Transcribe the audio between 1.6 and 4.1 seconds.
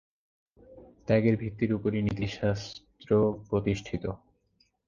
উপরই নীতিশাস্ত্র প্রতিষ্ঠিত।